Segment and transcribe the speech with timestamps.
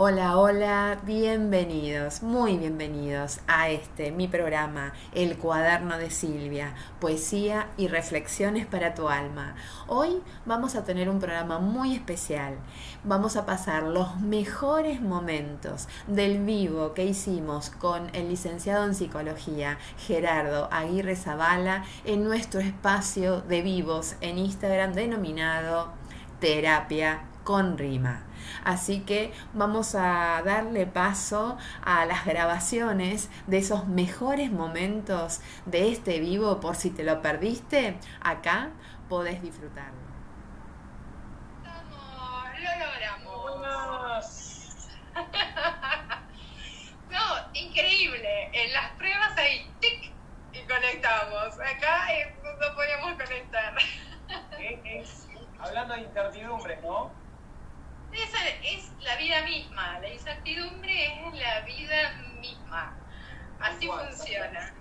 [0.00, 7.88] Hola, hola, bienvenidos, muy bienvenidos a este, mi programa, El cuaderno de Silvia, poesía y
[7.88, 9.56] reflexiones para tu alma.
[9.88, 12.54] Hoy vamos a tener un programa muy especial.
[13.02, 19.78] Vamos a pasar los mejores momentos del vivo que hicimos con el licenciado en psicología
[20.06, 25.88] Gerardo Aguirre Zavala en nuestro espacio de vivos en Instagram denominado
[26.38, 28.26] Terapia con Rima.
[28.62, 36.20] Así que vamos a darle paso a las grabaciones de esos mejores momentos de este
[36.20, 38.68] vivo por si te lo perdiste, acá
[39.08, 39.96] podés disfrutarlo.
[42.52, 43.56] lo logramos.
[47.10, 48.50] no, increíble.
[48.52, 50.12] En las pruebas hay tic
[50.52, 51.54] y conectamos.
[51.54, 53.74] Acá eh, no podíamos conectar.
[55.60, 57.27] hablando de incertidumbre, ¿no?
[58.12, 62.96] Esa es la vida misma, la incertidumbre es la vida misma.
[63.60, 64.72] Así funciona.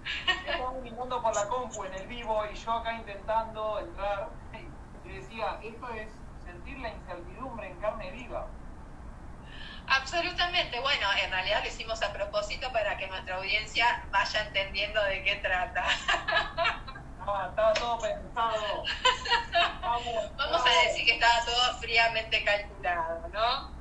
[0.46, 4.30] Estamos mirando por la compu en el vivo y yo acá intentando entrar
[5.04, 6.10] y decía, esto es
[6.46, 8.48] sentir la incertidumbre en carne viva.
[9.88, 15.24] Absolutamente, bueno, en realidad lo hicimos a propósito para que nuestra audiencia vaya entendiendo de
[15.24, 15.86] qué trata.
[17.30, 18.84] Ah, estaba todo pensado.
[20.38, 23.72] Vamos, a decir que estaba todo fríamente calculado, ¿no?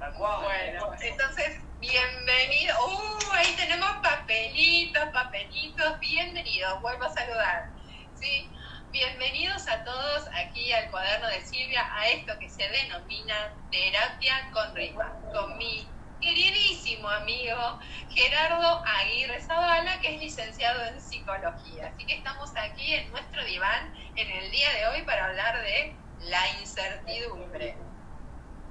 [0.00, 0.42] Tal cual.
[0.42, 2.74] Bueno, entonces, bienvenido.
[2.84, 6.00] Uh, ahí tenemos papelitos, papelitos.
[6.00, 7.70] Bienvenidos, vuelvo a saludar.
[8.16, 8.50] ¿Sí?
[8.90, 14.74] Bienvenidos a todos aquí al cuaderno de Silvia, a esto que se denomina terapia con
[14.74, 15.86] rima, con mi
[16.22, 21.88] queridísimo amigo Gerardo Aguirre Zavala, que es licenciado en psicología.
[21.88, 25.94] Así que estamos aquí en nuestro diván en el día de hoy para hablar de
[26.20, 27.76] la incertidumbre.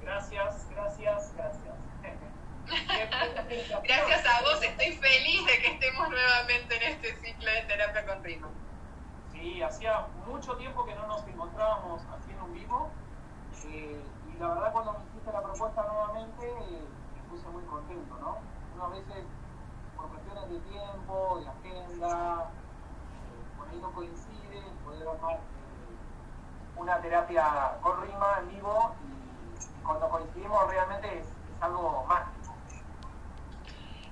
[0.00, 1.74] Gracias, gracias, gracias.
[3.84, 8.24] gracias a vos, estoy feliz de que estemos nuevamente en este ciclo de terapia con
[8.24, 8.48] ritmo.
[9.30, 12.90] Sí, hacía mucho tiempo que no nos encontrábamos haciendo un vivo
[13.66, 14.00] eh,
[14.32, 16.46] y la verdad cuando me hiciste la propuesta nuevamente
[17.32, 18.36] puse muy contento, ¿no?
[18.74, 19.24] Uno a veces,
[19.96, 27.00] por cuestiones de tiempo, de agenda, eh, por ahí no coincide, poder armar eh, una
[27.00, 31.26] terapia con rima en vivo y, cuando coincidimos realmente es,
[31.60, 32.54] algo mágico.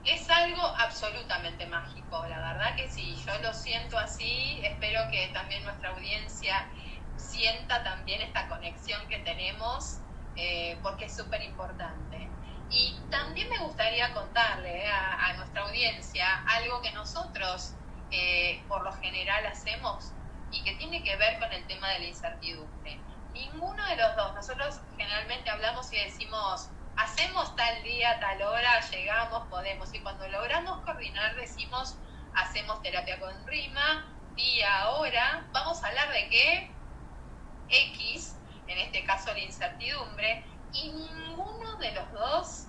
[0.04, 5.62] Es algo absolutamente mágico, la verdad que sí, yo lo siento así, espero que también
[5.64, 6.70] nuestra audiencia
[7.16, 9.98] sienta también esta conexión que tenemos,
[10.36, 12.29] eh, porque es súper importante.
[12.70, 17.75] Y también me gustaría contarle eh, a, nuestra audiencia algo que nosotros
[18.12, 20.12] eh, por lo general hacemos
[20.53, 22.98] y que tiene que ver con el tema de la incertidumbre.
[23.32, 29.47] Ninguno de los dos, nosotros generalmente hablamos y decimos, hacemos tal día, tal hora, llegamos,
[29.48, 29.92] podemos.
[29.94, 31.97] Y cuando logramos coordinar decimos,
[32.34, 36.70] hacemos terapia con rima, día, hora, vamos a hablar de qué?
[37.69, 38.36] X,
[38.66, 42.66] en este caso la incertidumbre, y ninguno de los dos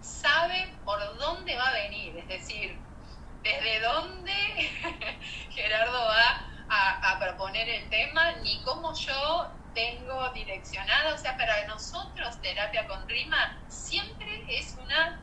[0.00, 2.78] sabe por dónde va a venir, es decir,
[3.42, 4.32] desde dónde
[5.50, 12.40] Gerardo va a, proponer el tema, ni cómo yo tengo direccionado, o sea, para nosotros
[12.40, 15.20] terapia con rima siempre es una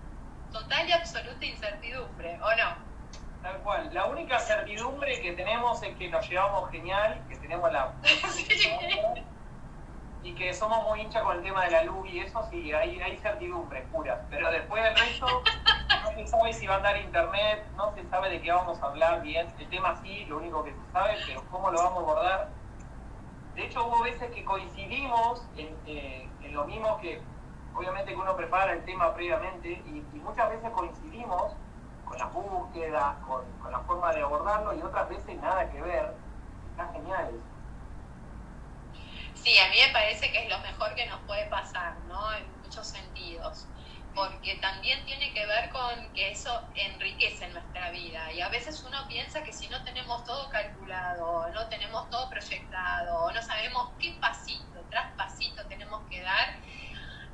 [0.51, 2.88] total y absoluta incertidumbre, ¿o no?
[3.41, 3.94] Tal cual.
[3.94, 7.94] La única certidumbre que tenemos es que nos llevamos genial, que tenemos la...
[10.27, 12.99] y que somos muy hinchas con el tema de la luz y eso, sí, hay,
[12.99, 14.25] hay certidumbre pura.
[14.29, 15.25] Pero después del resto,
[16.03, 18.88] no se sabe si va a andar internet, no se sabe de qué vamos a
[18.88, 19.47] hablar bien.
[19.57, 22.49] El tema sí, lo único que se sabe, pero cómo lo vamos a abordar.
[23.55, 27.21] De hecho, hubo veces que coincidimos en, eh, lo mismo que,
[27.73, 31.53] obviamente, que uno prepara el tema previamente, y, muchas veces coincidimos
[32.03, 36.13] con las búsquedas, con, con la forma de abordarlo, y otras veces nada que ver.
[36.71, 37.56] Está genial eso.
[39.43, 42.33] Sí, a mí me parece que es lo mejor que nos puede pasar, ¿no?
[42.33, 43.67] En muchos sentidos,
[44.13, 49.07] porque también tiene que ver con que eso enriquece nuestra vida y a veces uno
[49.07, 54.85] piensa que si no tenemos todo calculado, no tenemos todo proyectado, no sabemos qué pasito
[54.89, 56.59] tras pasito tenemos que dar,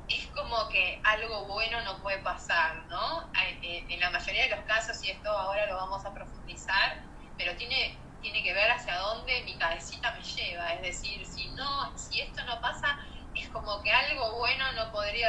[0.08, 3.32] es como que algo bueno no puede pasar, ¿no?
[3.62, 7.02] Eh, en la mayoría de los casos, y esto ahora lo vamos a profundizar,
[7.38, 10.72] pero tiene tiene que ver hacia dónde mi cabecita me lleva.
[10.72, 12.88] Es decir, si no, si esto no pasa,
[13.34, 15.28] es como que algo bueno no podría,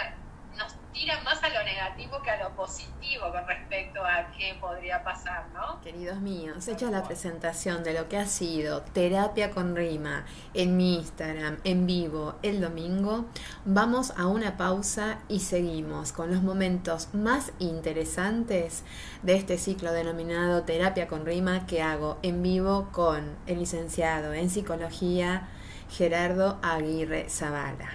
[0.58, 4.56] nos tira más a lo negativo negativo que a lo positivo con respecto a qué
[4.60, 5.82] podría pasar, ¿no?
[5.82, 10.96] Queridos míos, hecha la presentación de lo que ha sido terapia con rima en mi
[10.96, 13.26] Instagram en vivo el domingo,
[13.66, 18.84] vamos a una pausa y seguimos con los momentos más interesantes
[19.22, 24.50] de este ciclo denominado terapia con rima que hago en vivo con el licenciado en
[24.50, 25.50] psicología
[25.90, 27.90] Gerardo Aguirre Zavala.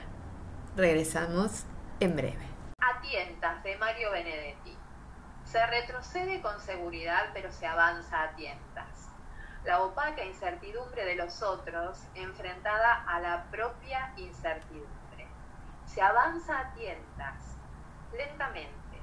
[0.76, 1.64] Regresamos
[1.98, 2.49] en breve.
[3.02, 4.76] Tientas de Mario Benedetti.
[5.44, 9.08] Se retrocede con seguridad, pero se avanza a tientas.
[9.64, 15.26] La opaca incertidumbre de los otros enfrentada a la propia incertidumbre.
[15.86, 17.56] Se avanza a tientas,
[18.12, 18.98] lentamente.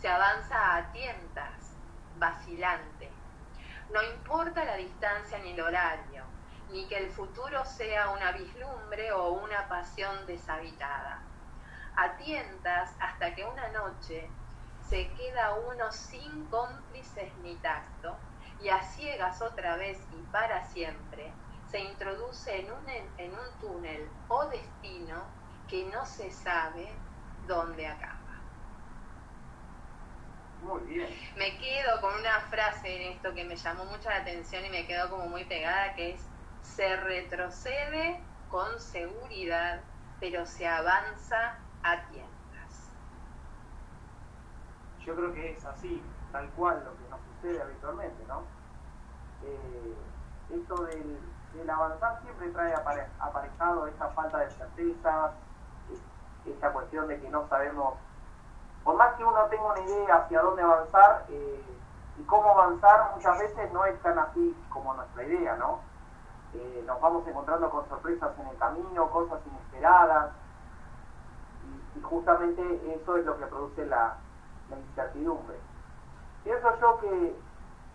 [0.00, 1.76] Se avanza a tientas,
[2.18, 3.10] vacilante.
[3.92, 6.24] No importa la distancia ni el horario,
[6.70, 11.22] ni que el futuro sea una vislumbre o una pasión deshabitada
[11.98, 14.30] a tientas hasta que una noche
[14.88, 18.16] se queda uno sin cómplices ni tacto
[18.60, 21.32] y a ciegas otra vez y para siempre
[21.68, 25.24] se introduce en un, en un túnel o destino
[25.66, 26.88] que no se sabe
[27.48, 28.14] dónde acaba.
[30.62, 31.08] Muy bien.
[31.36, 34.86] Me quedo con una frase en esto que me llamó mucho la atención y me
[34.86, 36.20] quedó como muy pegada, que es,
[36.62, 39.80] se retrocede con seguridad,
[40.20, 42.90] pero se avanza a tiendas.
[45.00, 46.02] Yo creo que es así,
[46.32, 48.42] tal cual lo que nos sucede habitualmente, ¿no?
[49.44, 49.96] Eh,
[50.50, 55.32] esto del, avanzar siempre trae aparejado esta falta de certezas,
[56.46, 57.94] esta cuestión de que no sabemos,
[58.84, 61.64] por más que uno tenga una idea hacia dónde avanzar, eh,
[62.18, 65.80] y cómo avanzar muchas veces no es tan así como nuestra idea, ¿no?
[66.54, 70.30] Eh, nos vamos encontrando con sorpresas en el camino, cosas inesperadas,
[71.98, 74.16] y justamente eso es lo que produce la,
[74.70, 75.56] incertidumbre.
[76.44, 77.36] Pienso yo que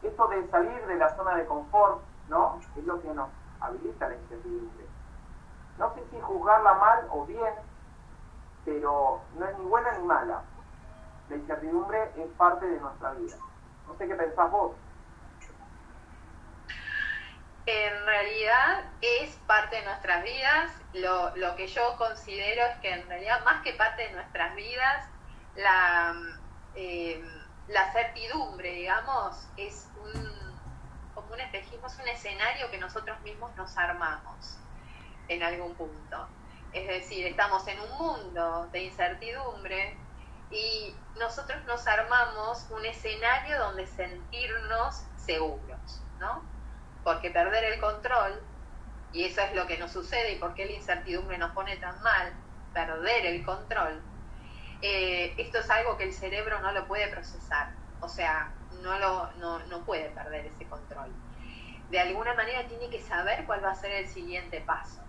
[0.01, 2.59] esto de salir de la zona de confort, ¿no?
[2.75, 3.29] Es lo que nos
[3.61, 4.85] habilita la incertidumbre.
[5.77, 7.53] No sé si juzgarla mal o bien,
[8.65, 10.41] pero no es ni buena ni mala.
[11.29, 13.38] La incertidumbre es parte de nuestra vida.
[13.88, 14.71] No sé qué pensás vos.
[17.65, 20.71] En realidad es parte de nuestras vidas.
[20.94, 25.07] Lo, lo, que yo considero es que en realidad más que parte de nuestras vidas,
[25.56, 26.13] la,
[26.75, 27.24] eh,
[27.69, 29.88] la certidumbre, digamos, es
[31.15, 34.57] como un espejismo, es un escenario que nosotros mismos nos armamos
[35.30, 36.27] en algún punto.
[36.74, 39.95] Es decir, estamos en un mundo de incertidumbre
[40.51, 46.52] y nosotros nos armamos un escenario donde sentirnos seguros, ¿no?
[47.03, 48.41] Porque perder el control,
[49.11, 52.01] y eso es lo que nos sucede y por qué la incertidumbre nos pone tan
[52.01, 52.33] mal,
[52.73, 54.01] perder el control,
[54.81, 57.71] eh, esto es algo que el cerebro no lo puede procesar,
[58.01, 58.51] o sea,
[58.81, 61.11] no, lo, no, no puede perder ese control.
[61.89, 65.01] De alguna manera tiene que saber cuál va a ser el siguiente paso.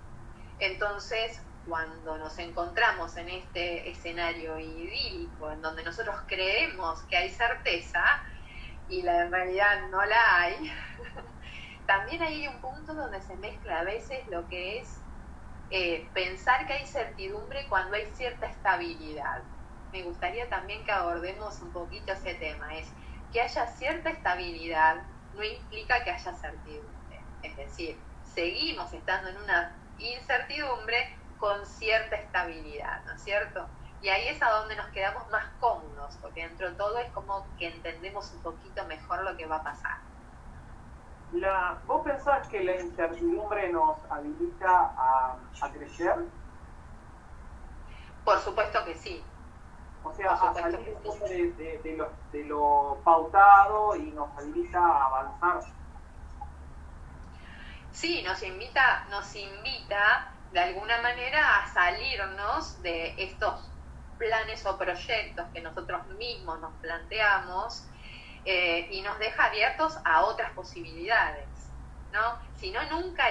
[0.58, 8.22] Entonces, cuando nos encontramos en este escenario idílico, en donde nosotros creemos que hay certeza
[8.88, 10.72] y la, en realidad no la hay,
[11.86, 15.00] también hay un punto donde se mezcla a veces lo que es
[15.70, 19.42] eh, pensar que hay certidumbre cuando hay cierta estabilidad.
[19.92, 22.88] Me gustaría también que abordemos un poquito ese tema, es
[23.32, 25.02] que haya cierta estabilidad
[25.34, 27.20] no implica que haya certidumbre.
[27.42, 27.98] Es decir,
[28.34, 33.68] seguimos estando en una incertidumbre con cierta estabilidad, ¿no es cierto?
[34.00, 37.46] Y ahí es a donde nos quedamos más cómodos, porque dentro de todo es como
[37.58, 39.98] que entendemos un poquito mejor lo que va a pasar.
[41.34, 46.16] La, ¿Vos pensás que la incertidumbre nos habilita a, crecer?
[48.24, 49.22] Por supuesto que sí.
[50.04, 55.60] O sea, a salir de, de, lo, de lo pautado y nos habilita a avanzar.
[57.90, 63.70] Sí, nos invita, nos invita de alguna manera a salirnos de estos
[64.18, 67.88] planes o proyectos que nosotros mismos nos planteamos
[68.46, 71.48] eh, y nos deja abiertos a otras posibilidades,
[72.12, 72.38] ¿no?
[72.56, 73.24] Si no, nunca,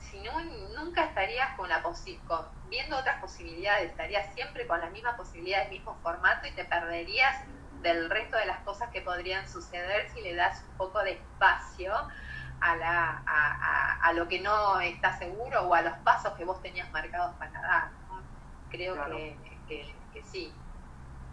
[0.00, 0.40] si no,
[0.76, 5.70] nunca estarías con la con, viendo otras posibilidades, estarías siempre con la misma posibilidad, el
[5.70, 7.44] mismo formato y te perderías
[7.80, 11.92] del resto de las cosas que podrían suceder si le das un poco de espacio
[12.60, 13.22] a, la,
[14.02, 17.60] a, lo que no está seguro o a los pasos que vos tenías marcados para
[17.60, 17.88] dar.
[18.70, 19.36] Creo que,
[19.68, 20.52] que, sí.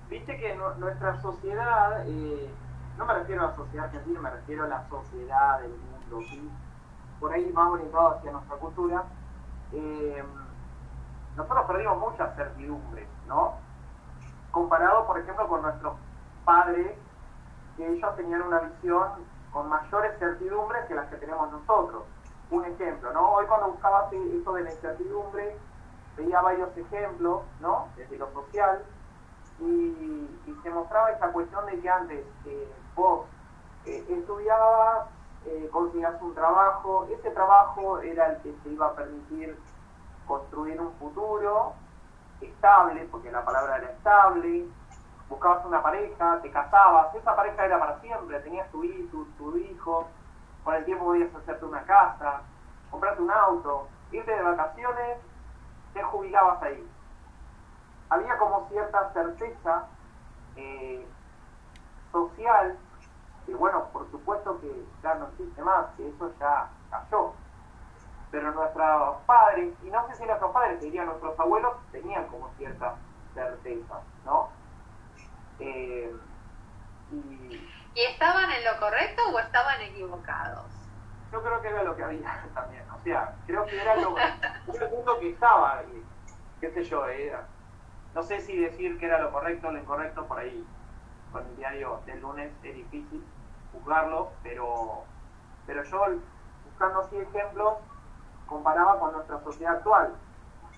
[0.09, 2.05] Viste que nuestra sociedad...
[2.07, 2.49] Eh
[2.97, 6.51] no me refiero a la sociedad argentina, me refiero a la sociedad del mundo, ¿sí?
[7.19, 9.03] por ahí más orientado hacia nuestra cultura,
[9.71, 10.23] eh,
[11.35, 13.53] nosotros perdimos muchas certidumbres, ¿no?
[14.51, 15.93] Comparado, por ejemplo, con nuestros
[16.45, 16.95] padres
[17.77, 19.09] que ellos tenían una visión
[19.51, 22.03] con mayores certidumbres que las que tenemos nosotros.
[22.51, 23.31] Un ejemplo, ¿no?
[23.33, 25.57] Hoy cuando buscaba eso de la incertidumbre,
[26.17, 27.88] veía varios ejemplos, ¿no?
[27.95, 28.83] Desde lo social,
[29.59, 30.29] y,
[30.62, 33.25] se mostraba esa cuestión de que antes eh, vos
[33.85, 35.07] eh, estudiabas,
[35.45, 39.57] eh, conseguías un trabajo, ese trabajo era el que te iba a permitir
[40.27, 41.73] construir un futuro
[42.39, 44.67] estable, porque la palabra era estable,
[45.29, 50.07] buscabas una pareja, te casabas, esa pareja era para siempre, tenías tu hijo, tu, hijo,
[50.63, 52.41] con el tiempo podías hacerte una casa,
[52.89, 55.17] comprarte un auto, irte de vacaciones,
[55.93, 56.88] te jubilabas ahí.
[58.09, 59.88] Había como cierta certeza
[60.55, 61.05] eh,
[62.13, 62.77] social,
[63.46, 67.34] que bueno, por supuesto que ya no existe más, que eso ya cayó.
[68.32, 72.96] Pero nuestros padres, y no sé si nuestros padres, dirían nuestros abuelos, tenían como cierta
[73.34, 74.50] certeza, ¿no?
[75.60, 76.15] Eh,
[77.12, 77.70] y...
[77.96, 80.72] estaban en lo correcto o estaban equivocados?
[81.32, 82.84] Yo creo que era lo que había también.
[82.89, 86.03] O sea, creo que era lo, el punto que estaba, y,
[86.62, 87.46] qué sé yo, era,
[88.15, 90.65] no sé si decir que era lo correcto o lo incorrecto, por ahí
[91.33, 93.25] con el diario del lunes es difícil
[93.73, 95.03] juzgarlo, pero,
[95.65, 96.05] pero yo
[96.65, 97.73] buscando así ejemplos
[98.45, 100.13] comparaba con nuestra sociedad actual.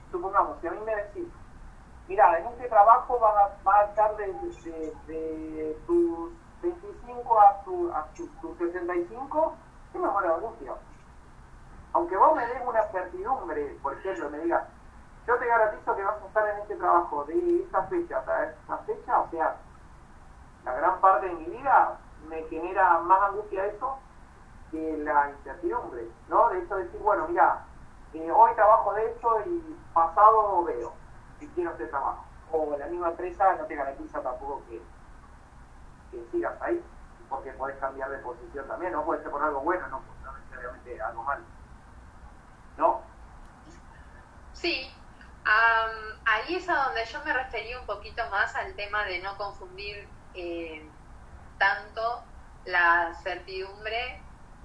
[0.10, 1.28] Supongamos, si a mí me decís,
[2.08, 6.32] mira, en este trabajo va, va a estar desde de, tus
[6.62, 9.54] 25 a, tu, a tus 65,
[9.92, 10.72] ¿qué me muero de
[11.94, 14.64] Aunque vos me des una certidumbre, por ejemplo, me digas,
[15.28, 18.78] yo te garantizo que vas a estar en este trabajo de esta fecha hasta esta
[18.78, 19.56] fecha, o sea,
[20.66, 24.00] la gran parte de mi vida me genera más angustia eso
[24.72, 26.50] que la incertidumbre, ¿no?
[26.50, 27.64] De hecho decir, bueno, mira,
[28.14, 30.94] eh, hoy trabajo de esto y pasado veo
[31.40, 32.26] si quiero hacer trabajo.
[32.52, 34.82] O la misma empresa no te garantiza tampoco que,
[36.12, 36.84] que sigas ahí,
[37.30, 41.02] porque puedes cambiar de posición también, no puede ser por algo bueno, no, no necesariamente
[41.02, 41.44] algo malo.
[42.78, 43.02] ¿No?
[44.54, 44.92] Sí,
[45.46, 50.08] ahí es a donde yo me referí un poquito más al tema de no confundir
[50.36, 50.88] eh,
[51.58, 52.24] tanto
[52.66, 54.22] la certidumbre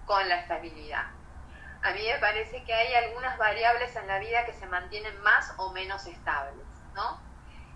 [0.06, 1.06] con la estabilidad.
[1.82, 5.54] A mí me parece que hay algunas variables en la vida que se mantienen más
[5.56, 7.20] o menos estables, ¿no?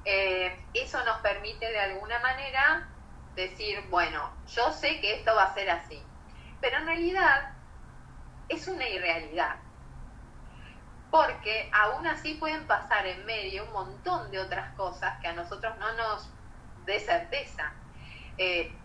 [0.04, 2.88] Eh, eso nos permite de alguna manera
[3.34, 6.02] decir, bueno, yo sé que esto va a ser así,
[6.60, 7.50] pero en realidad
[8.48, 9.56] es una irrealidad
[11.14, 15.72] porque aún así pueden pasar en medio un montón de otras cosas que a nosotros
[15.78, 16.28] no nos
[16.86, 17.72] dé certeza.
[18.36, 18.80] Eh,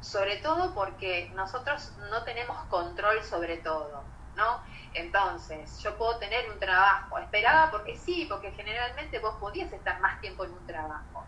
[0.00, 4.60] sobre todo porque nosotros no tenemos control sobre todo, ¿no?
[4.94, 10.20] Entonces, yo puedo tener un trabajo, esperaba porque sí, porque generalmente vos podías estar más
[10.20, 11.26] tiempo en un trabajo,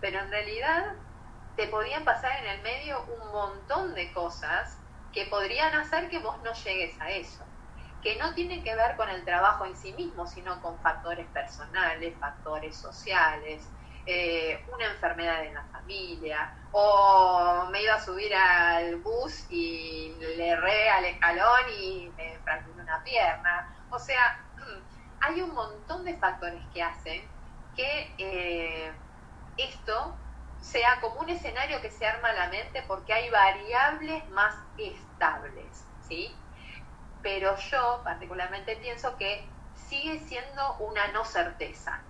[0.00, 0.84] pero en realidad
[1.56, 4.78] te podían pasar en el medio un montón de cosas
[5.12, 7.44] que podrían hacer que vos no llegues a eso.
[8.00, 12.18] Que no tiene que ver con el trabajo en sí mismo, sino con factores personales,
[12.18, 13.68] factores sociales,
[14.06, 20.48] eh, una enfermedad en la familia, o me iba a subir al bus y le
[20.48, 23.74] erré al escalón y me fracturé una pierna.
[23.90, 24.44] O sea,
[25.20, 27.22] hay un montón de factores que hacen
[27.76, 28.92] que eh,
[29.56, 30.16] esto
[30.60, 35.84] sea como un escenario que se arma a la mente porque hay variables más estables,
[36.06, 36.36] ¿sí?
[37.22, 42.00] pero yo particularmente pienso que sigue siendo una no certeza.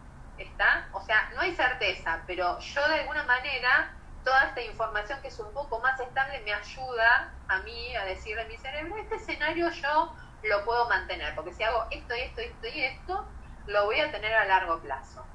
[0.41, 0.89] ¿Está?
[0.93, 3.93] O sea, no hay certeza, pero yo de alguna manera,
[4.25, 8.43] toda esta información que es un poco más estable me ayuda a mí a decirle
[8.43, 12.67] a mi cerebro, este escenario yo lo puedo mantener, porque si hago esto esto esto
[12.69, 13.29] y esto,
[13.67, 15.27] lo voy a tener a largo plazo.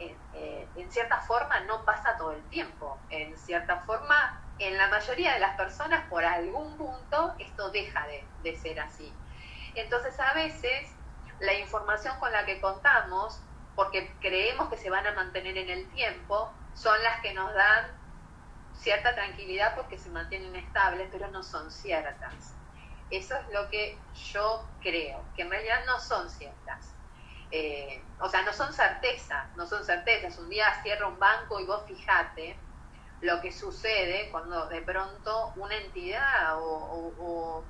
[0.00, 4.88] Eh, eh, en cierta forma no pasa todo el tiempo, en cierta forma en la
[4.88, 8.04] mayoría de las personas por algún punto esto deja
[8.42, 9.12] de, ser así.
[9.76, 10.90] Entonces a veces
[11.38, 13.40] la información con la que contamos,
[13.74, 17.86] porque creemos que se van a mantener en el tiempo, son las que nos dan
[18.74, 22.54] cierta tranquilidad porque se mantienen estables, pero no son ciertas.
[23.10, 23.98] Eso es lo que
[24.32, 26.94] yo creo, que en realidad no son ciertas.
[27.50, 30.38] Eh, o sea, no son certezas, no son certezas.
[30.38, 32.58] Un día cierra un banco y vos fijate
[33.20, 37.64] lo que sucede cuando de pronto una entidad o,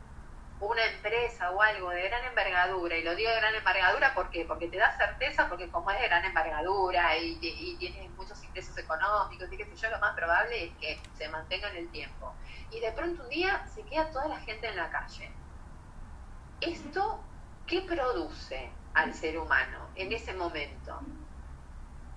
[0.67, 4.69] una empresa o algo de gran envergadura, y lo digo de gran envergadura porque porque
[4.69, 9.53] te da certeza, porque como es de gran envergadura y, y tienes muchos ingresos económicos
[9.53, 12.35] y qué sé yo, lo más probable es que se mantenga en el tiempo.
[12.71, 15.31] Y de pronto un día se queda toda la gente en la calle.
[16.61, 17.21] ¿Esto
[17.67, 21.01] qué produce al ser humano en ese momento?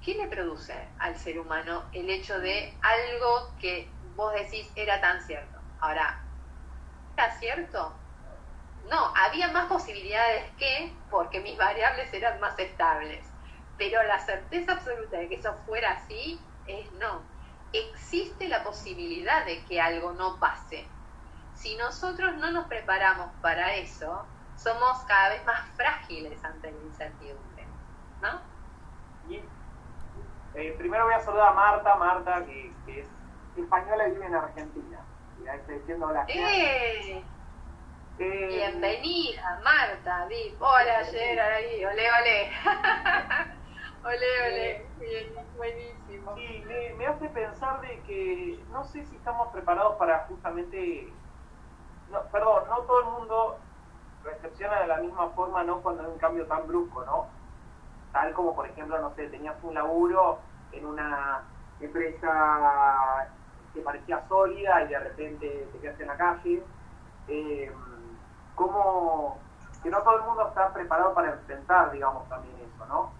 [0.08, 5.22] ¿qué le produce al ser humano el hecho de algo que vos decís era tan
[5.22, 5.60] cierto?
[5.82, 6.22] Ahora,
[7.18, 7.94] ¿era cierto?
[8.90, 13.26] No, había más posibilidades que porque mis variables eran más estables.
[13.78, 17.22] Pero la certeza absoluta de que eso fuera así es no.
[17.74, 20.88] Existe la posibilidad de que algo no pase.
[21.54, 24.26] Si nosotros no nos preparamos para eso,
[24.56, 27.68] somos cada vez más frágiles ante la incertidumbre.
[28.22, 28.58] ¿No?
[30.56, 33.08] Eh, primero voy a saludar a Marta, Marta, que, es
[33.56, 35.00] española y vive en Argentina.
[35.44, 36.26] Y ahí estoy diciendo hola.
[36.30, 37.24] ¡Eh!
[38.20, 40.60] Eh, Bienvenida, Marta, Dip.
[40.60, 42.52] Hola, Gerard, ahí, ole, ole.
[44.04, 44.86] ole, ole.
[45.00, 46.36] Bien, buenísimo.
[46.36, 46.64] Sí,
[46.98, 51.14] me, hace pensar de que no sé si estamos preparados para justamente.
[52.12, 53.60] No, perdón, no todo el mundo
[54.24, 55.82] recepciona de la misma forma, ¿no?
[55.84, 57.28] Cuando hay un cambio tan brusco, ¿no?
[58.14, 60.40] Tal como, por ejemplo, no sé, tenías un laburo
[60.72, 61.44] en una
[61.80, 63.28] empresa
[63.76, 66.64] que parecía sólida y de repente te quedaste en la calle.
[67.28, 67.72] Eh,
[68.58, 69.38] cómo
[69.84, 73.12] que no todo el mundo está preparado para enfrentar, digamos, también eso, ¿no?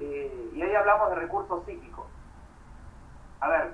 [0.00, 2.06] Eh, y ahí hablamos de recursos psíquicos.
[3.38, 3.72] A ver,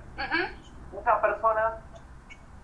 [0.93, 1.75] muchas personas,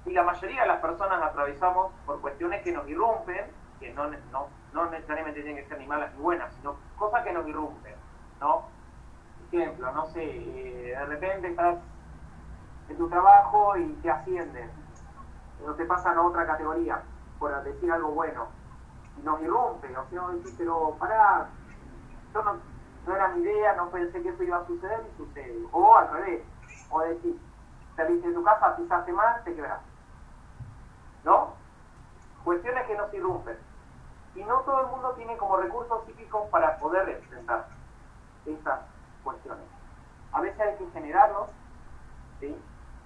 [0.04, 3.47] y la mayoría de las personas atravesamos por cuestiones que nos irrumpen,
[3.80, 7.32] que no, no, no necesariamente tienen que ser ni malas ni buenas, sino cosas que
[7.32, 7.94] nos irrumpen,
[8.40, 8.68] ¿no?
[9.50, 11.78] Ejemplo, no sé, eh, de repente estás
[12.88, 14.71] en tu trabajo y te ascienden,
[15.59, 17.02] pero te pasan a otra categoría
[17.42, 18.46] por decir algo bueno,
[19.18, 21.49] y nos irrumpe, o sea, decir, pero pará,
[22.32, 25.66] yo no, era mi idea, no pensé que eso iba a suceder y sucede.
[25.72, 26.44] O al revés,
[26.88, 27.37] o decir,
[27.96, 29.80] saliste de tu casa, pisaste mal, te quebrás.
[31.25, 31.54] ¿No?
[32.44, 33.58] Cuestiones que nos irrumpen.
[34.37, 37.66] Y no todo el mundo tiene como recursos psíquicos para poder enfrentar
[38.46, 38.82] estas
[39.25, 39.64] cuestiones.
[40.30, 41.50] A veces hay que generarlos,
[42.38, 42.56] ¿sí?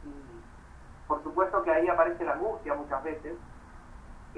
[0.05, 3.35] Y por supuesto que ahí aparece la angustia muchas veces,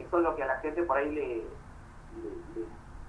[0.02, 1.46] eso es lo que a la gente por ahí le,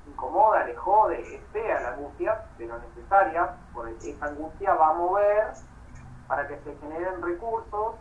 [0.07, 5.53] incomoda, le jode, es fea la angustia, pero necesaria, porque esa angustia va a mover
[6.27, 7.95] para que se generen recursos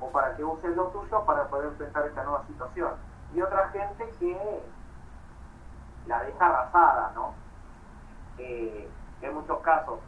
[0.00, 2.92] o para que usen los tuyos para poder enfrentar esta nueva situación.
[3.34, 4.62] Y otra gente que
[6.06, 7.34] la deja arrasada, ¿no?
[8.38, 8.88] Eh,
[9.22, 10.00] en muchos casos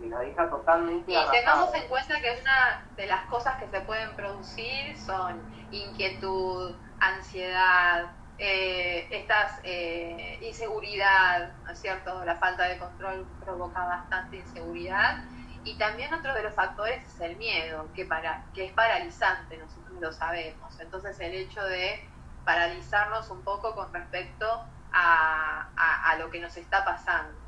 [0.00, 3.80] y la deja totalmente y tengamos en cuenta que una de las cosas que se
[3.82, 12.24] pueden producir son inquietud, ansiedad, eh, estas eh, inseguridad, ¿no es cierto?
[12.24, 15.24] La falta de control provoca bastante inseguridad.
[15.64, 19.98] Y también otro de los factores es el miedo, que, para, que es paralizante, nosotros
[20.00, 20.78] lo sabemos.
[20.80, 22.06] Entonces el hecho de
[22.44, 24.46] paralizarnos un poco con respecto
[24.92, 27.44] a, a lo que nos está pasando.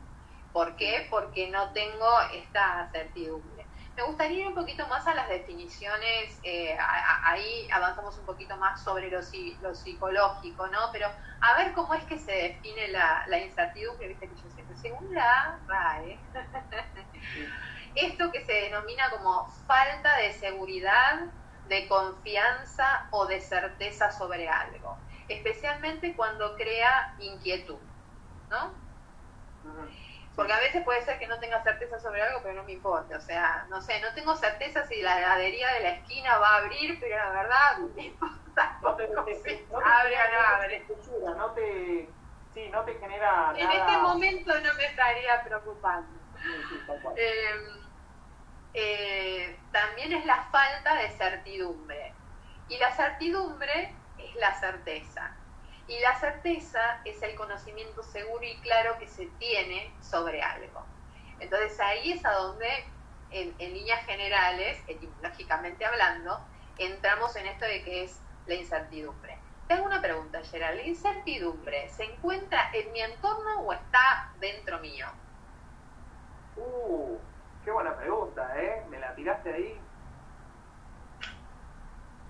[0.53, 1.07] ¿Por qué?
[1.11, 3.56] Porque no tengo esta certidumbre.
[3.97, 6.77] Me gustaría ir un poquito más a las definiciones, eh,
[7.25, 9.21] ahí avanzamos un poquito más sobre lo,
[9.63, 10.91] lo, psicológico, ¿no?
[10.93, 11.09] Pero
[11.41, 15.15] a ver cómo es que se define la, la incertidumbre, viste que yo siempre, según
[15.15, 16.21] la RAE,
[17.95, 21.21] esto que se denomina como falta de seguridad,
[21.69, 27.79] de confianza o de certeza sobre algo, especialmente cuando crea inquietud,
[28.51, 28.75] ¿no?
[30.37, 33.17] Porque a veces puede ser que no tenga certeza sobre algo, pero no me importa.
[33.17, 36.57] O sea, no sé, no tengo certeza si la heladería de la esquina va a
[36.59, 38.37] abrir, pero la verdad me importa.
[38.83, 40.87] No te, abre o no abre.
[41.37, 42.09] No te,
[42.55, 46.19] sí, no te genera En este momento no me estaría preocupando.
[47.17, 47.87] Em,
[48.73, 52.15] eh, también es la falta de certidumbre.
[52.69, 55.36] Y la certidumbre es la certeza.
[55.89, 60.85] Y la certeza es el conocimiento seguro y claro que se tiene sobre algo.
[61.39, 62.69] Entonces ahí es a donde,
[63.31, 66.41] en, líneas generales, etimológicamente hablando,
[66.79, 69.39] entramos en esto de que es la incertidumbre.
[69.69, 70.79] Tengo una pregunta, Gerald.
[70.79, 75.07] ¿La incertidumbre se encuentra en mi entorno o está dentro mío?
[76.57, 77.17] Uh,
[77.65, 78.85] qué buena pregunta, ¿eh?
[78.89, 79.81] Me la tiraste ahí.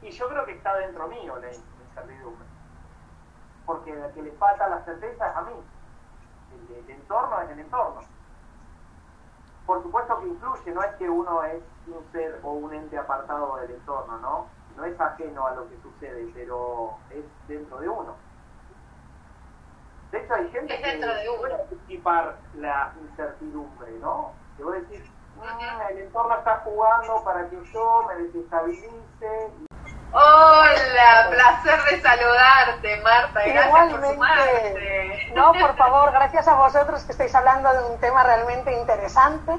[0.03, 2.56] Y yo creo que está dentro mío la incertidumbre
[3.67, 5.53] porque el que le falta la certeza es a mí.
[6.71, 8.01] El, entorno es el entorno.
[9.67, 13.57] Por supuesto que influye, no es que uno es un ser o un ente apartado
[13.57, 14.47] del entorno, ¿no?
[14.77, 18.15] No es ajeno a lo que sucede, pero es dentro de uno.
[20.13, 24.33] De hecho, hay gente que puede anticipar la incertidumbre, ¿no?
[24.57, 25.05] Que voy a decir,
[25.91, 29.51] el entorno está jugando para que yo me desestabilice
[30.13, 33.41] Hola, placer de saludarte, Marta.
[33.45, 35.33] Gracias por sumarte.
[35.35, 39.53] No, por favor, gracias a vosotros que estáis hablando de un tema realmente interesante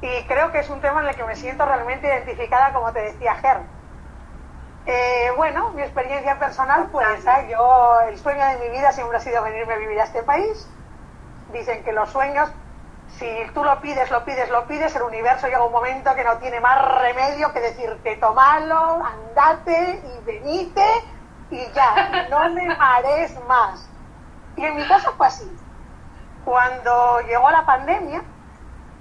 [0.00, 3.00] y creo que es un tema en el que me siento realmente identificada, como te
[3.00, 3.58] decía Ger.
[4.86, 9.42] Eh, bueno, mi experiencia personal, pues yo, el sueño de mi vida siempre ha sido
[9.42, 10.68] venirme a vivir a este país.
[11.52, 12.50] Dicen que los sueños,
[13.18, 16.36] si tú lo pides, lo pides, lo pides, el universo llega un momento que no
[16.36, 20.84] tiene más remedio que decirte, tomalo, andate y venite
[21.50, 23.88] y ya, no me marees más.
[24.56, 25.50] Y en mi caso fue así.
[26.44, 28.22] Cuando llegó la pandemia,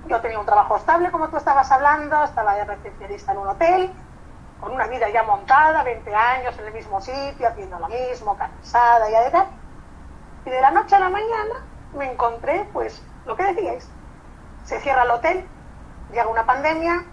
[0.08, 3.92] yo tenía un trabajo estable, como tú estabas hablando, estaba de recepcionista en un hotel,
[4.62, 9.10] con una vida ya montada, 20 años en el mismo sitio, haciendo lo mismo, cansada
[9.10, 9.48] y tal.
[10.46, 13.90] Y de la noche a la mañana me encontré, pues, lo que decíais.
[14.66, 15.46] Se cierra el hotel,
[16.12, 17.04] llega una pandemia,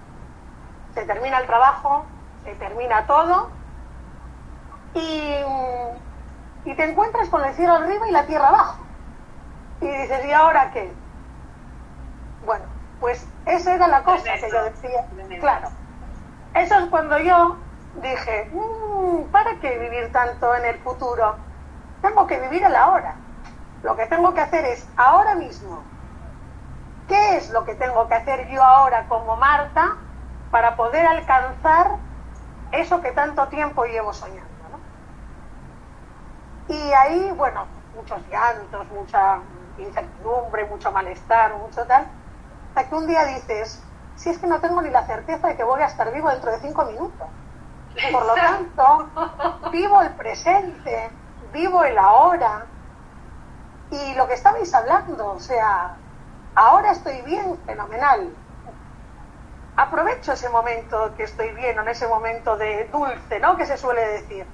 [0.94, 2.04] se termina el trabajo,
[2.44, 3.50] se termina todo
[4.94, 5.34] y,
[6.64, 8.78] y te encuentras con el cielo arriba y la tierra abajo.
[9.80, 10.92] Y dices, ¿y ahora qué?
[12.44, 12.64] Bueno,
[13.00, 15.06] pues esa era la cosa que yo decía.
[15.40, 15.68] Claro,
[16.54, 17.56] eso es cuando yo
[18.00, 21.36] dije, mm, ¿para qué vivir tanto en el futuro?
[22.00, 23.16] Tengo que vivir el ahora.
[23.82, 25.82] Lo que tengo que hacer es ahora mismo.
[27.08, 29.96] ¿Qué es lo que tengo que hacer yo ahora como Marta
[30.50, 31.96] para poder alcanzar
[32.70, 34.50] eso que tanto tiempo llevo soñando?
[36.68, 39.40] Y ahí, bueno, muchos llantos, mucha
[39.78, 42.06] incertidumbre, mucho malestar, mucho tal,
[42.68, 43.82] hasta que un día dices,
[44.16, 46.50] si es que no tengo ni la certeza de que voy a estar vivo dentro
[46.50, 47.28] de cinco minutos.
[48.10, 49.10] Por lo tanto,
[49.70, 51.10] vivo el presente,
[51.52, 52.64] vivo el ahora.
[53.90, 55.96] Y lo que estabais hablando, o sea,
[56.54, 58.34] ahora estoy bien, fenomenal.
[59.76, 63.56] Aprovecho ese momento que estoy bien, en ese momento de dulce, ¿no?
[63.56, 64.46] Que se suele decir.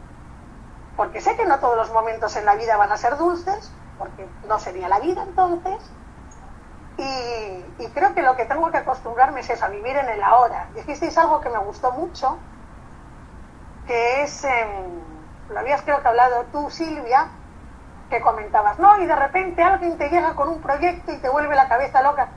[0.97, 4.27] Porque sé que no todos los momentos en la vida van a ser dulces, porque
[4.47, 5.93] no sería la vida entonces,
[6.99, 10.69] y, creo que lo que tengo que acostumbrarme es eso, a vivir en el ahora.
[10.75, 12.37] Dijisteis algo que me gustó mucho,
[13.87, 14.45] que es,
[15.49, 17.29] lo habías creo que hablado tú, Silvia,
[18.11, 21.55] que comentabas, no, y de repente alguien te llega con un proyecto y te vuelve
[21.55, 22.29] la cabeza loca.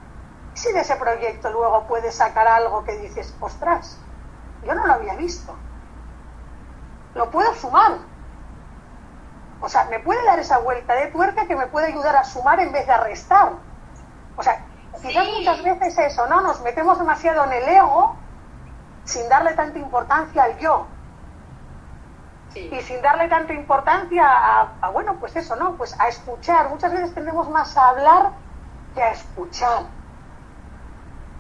[0.54, 3.98] ¿Y si de ese proyecto luego puedes sacar algo que dices, ostras,
[4.66, 5.56] yo no lo había visto?
[7.16, 7.94] Lo puedo sumar.
[9.62, 12.60] O sea, me puede dar esa vuelta de tuerca que me puede ayudar a sumar
[12.60, 13.54] en vez de a restar
[14.42, 14.66] o sea,
[15.02, 16.42] quizás muchas veces eso, ¿no?
[16.42, 18.16] Nos metemos demasiado en el ego
[19.04, 20.88] sin darle tanta importancia al yo.
[22.56, 24.26] Y sin darle tanta importancia
[24.82, 25.76] a, bueno, pues eso, ¿no?
[25.76, 26.70] Pues a escuchar.
[26.70, 28.32] Muchas veces tendemos más a hablar
[28.94, 29.84] que a escuchar.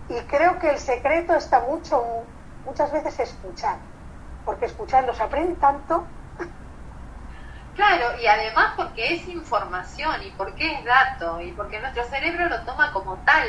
[0.10, 2.04] Y creo que el secreto está mucho,
[2.65, 3.76] muchas veces escuchar.
[4.45, 6.06] Porque escuchando se aprende tanto
[7.76, 12.62] Claro, y además porque es información y porque es dato y porque nuestro cerebro lo
[12.63, 13.47] toma como tal.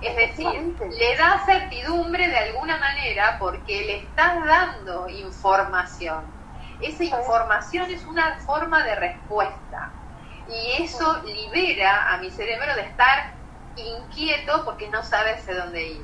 [0.00, 6.39] Es decir, le da certidumbre de alguna manera porque le estás dando información.
[6.82, 9.90] Esa información es una forma de respuesta
[10.48, 13.34] y eso libera a mi cerebro de estar
[13.76, 16.02] inquieto porque no sabe hacia dónde ir.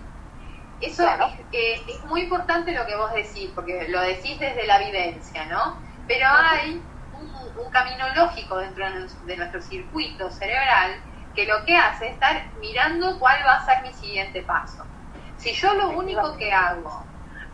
[0.80, 1.08] Eso
[1.52, 5.80] es, es muy importante lo que vos decís, porque lo decís desde la vivencia, ¿no?
[6.06, 8.86] Pero hay un, camino lógico dentro
[9.26, 10.92] de nuestro circuito cerebral
[11.34, 14.82] que lo que hace es estar mirando cuál va a ser mi siguiente paso.
[15.36, 17.04] Si yo lo único que hago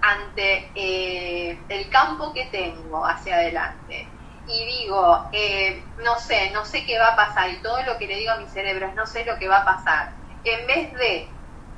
[0.02, 4.08] ante eh, el campo que tengo hacia adelante.
[4.46, 8.08] Y digo, eh, no sé, no sé qué va a pasar y todo lo que
[8.08, 10.12] le digo a mi cerebro es no sé lo que va a pasar,
[10.44, 11.28] en vez de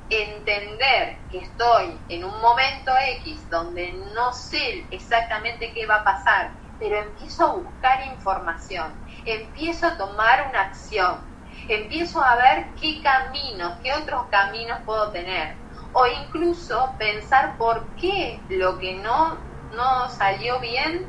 [0.09, 6.65] entender que estoy en un momento X donde no sé exactamente qué va a pasar
[6.79, 8.93] pero empiezo a buscar información,
[9.25, 11.21] empiezo a tomar una acción,
[11.67, 15.64] empiezo a ver qué caminos, qué otros caminos puedo tener,
[15.97, 19.37] o incluso pensar por qué lo que no,
[19.73, 21.07] no salió bien,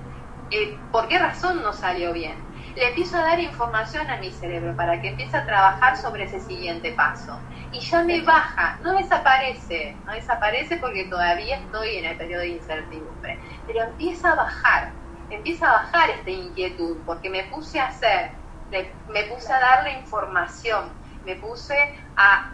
[0.52, 2.36] eh, por qué razón no salió bien.
[2.76, 6.38] Le empiezo a dar información a mi cerebro para que empiece a trabajar sobre ese
[6.38, 7.36] siguiente paso.
[7.72, 12.48] Y ya me baja, no desaparece, no desaparece porque todavía estoy en el periodo de
[12.48, 14.92] incertidumbre, pero empieza a bajar
[15.28, 18.30] empieza a bajar esta inquietud, porque me puse a hacer,
[18.70, 20.92] me puse a darle información,
[21.24, 21.74] me puse
[22.16, 22.52] a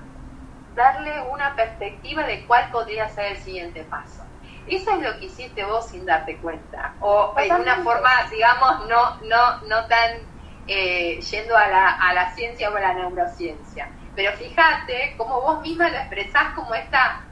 [0.74, 4.24] darle una perspectiva de cuál podría ser el siguiente paso.
[4.66, 9.16] Eso es lo que hiciste vos sin darte cuenta, o en una forma, digamos, no,
[9.22, 10.10] no, no tan
[10.68, 13.88] eh, yendo a la, a la ciencia o a la neurociencia.
[14.14, 17.22] Pero fíjate cómo vos misma lo expresás como esta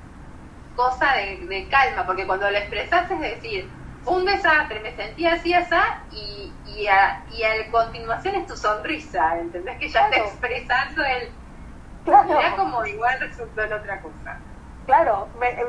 [0.75, 3.71] cosa de, de calma, porque cuando lo expresás es decir,
[4.07, 5.77] un desastre, me sentí así, así,
[6.11, 9.79] y, y, a, y a continuación es tu sonrisa, ¿entendés?
[9.79, 11.40] Que ya está expresando el...
[12.05, 12.57] Claro.
[12.57, 14.45] Como igual resultó en otra cosa.
[14.87, 15.67] claro, me, eh,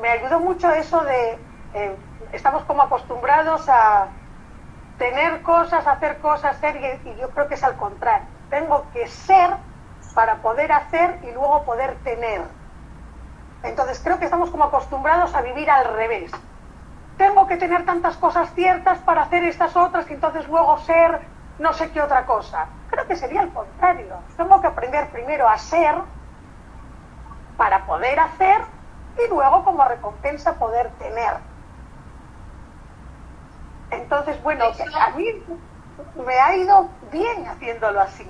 [0.00, 1.96] me ayudó mucho eso de, eh,
[2.32, 4.08] estamos como acostumbrados a
[4.96, 8.28] tener cosas, hacer cosas, ser, y, y yo creo que es al contrario.
[8.48, 9.56] Tengo que ser
[10.14, 12.56] para poder hacer y luego poder tener.
[13.62, 16.44] Entonces creo que estamos como acostumbrados a vivir al revés.
[17.16, 21.72] Tengo que tener tantas cosas ciertas para hacer estas otras y entonces luego ser no
[21.72, 22.77] sé qué otra cosa.
[22.90, 24.16] Creo que sería el contrario.
[24.36, 25.94] Tengo que aprender primero a ser
[27.56, 28.60] para poder hacer
[29.18, 31.34] y luego como recompensa poder tener.
[33.90, 35.26] Entonces, bueno, a mí
[36.14, 38.26] me ha ido bien haciéndolo así,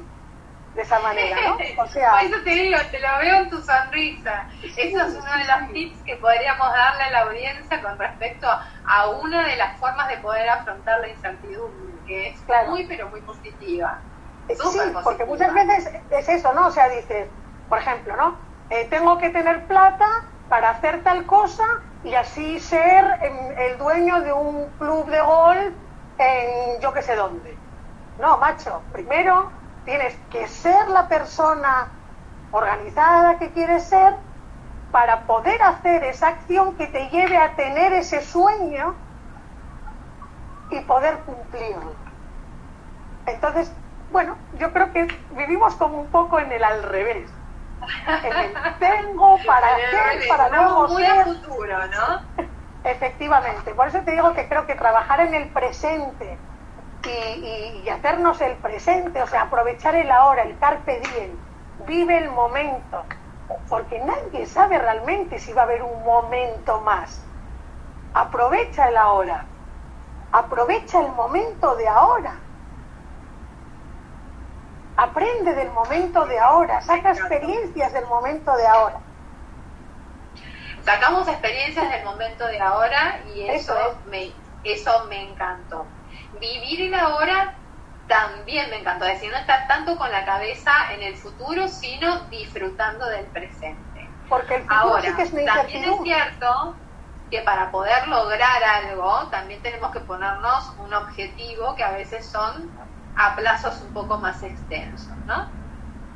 [0.74, 1.58] de esa manera, ¿no?
[1.82, 4.48] O sea, eso te digo, te lo veo en tu sonrisa.
[4.62, 9.08] Eso es uno de los tips que podríamos darle a la audiencia con respecto a
[9.08, 14.00] una de las formas de poder afrontar la incertidumbre, que es muy, pero muy positiva.
[14.48, 16.68] Sí, porque muchas veces es eso, ¿no?
[16.68, 17.28] O sea, dices,
[17.68, 18.37] por ejemplo, ¿no?
[18.70, 20.06] Eh, tengo que tener plata
[20.48, 21.64] para hacer tal cosa
[22.04, 23.04] y así ser
[23.58, 25.74] el dueño de un club de golf
[26.18, 27.56] en yo que sé dónde.
[28.18, 29.50] No, macho, primero
[29.84, 31.88] tienes que ser la persona
[32.50, 34.14] organizada que quieres ser
[34.90, 38.94] para poder hacer esa acción que te lleve a tener ese sueño
[40.70, 41.92] y poder cumplirlo.
[43.26, 43.70] Entonces,
[44.10, 47.30] bueno, yo creo que vivimos como un poco en el al revés.
[48.78, 51.24] Tengo para qué, para luego muy ser.
[51.24, 52.44] futuro, ¿no?
[52.84, 56.38] Efectivamente, por eso te digo que creo que trabajar en el presente
[57.04, 61.36] y, y, hacernos el presente, o sea, aprovechar el ahora, el carpe diem,
[61.86, 63.04] vive el momento,
[63.68, 67.24] porque nadie sabe realmente si va a haber un momento más.
[68.14, 69.44] Aprovecha el ahora,
[70.32, 72.47] aprovecha el momento de ahora
[74.98, 78.98] Aprende del momento de ahora, saca experiencias del momento de ahora.
[80.84, 83.74] Sacamos experiencias del momento de ahora y eso,
[84.11, 84.32] me,
[84.64, 85.87] eso me encantó.
[86.40, 87.54] Vivir el ahora
[88.08, 92.24] también me encantó, es decir, no estar tanto con la cabeza en el futuro, sino
[92.24, 94.08] disfrutando del presente.
[94.28, 96.74] Porque el futuro Ahora, sí que es también es cierto
[97.30, 102.68] que para poder lograr algo también tenemos que ponernos un objetivo que a veces son
[103.18, 105.50] a plazos un poco más extensos, ¿no?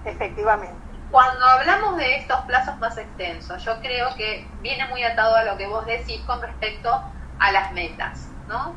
[0.05, 0.77] Efectivamente.
[1.11, 5.57] Cuando hablamos de estos plazos más extensos, yo creo que viene muy atado a lo
[5.59, 6.91] que vos decís con respecto
[7.39, 8.75] a las metas, ¿no?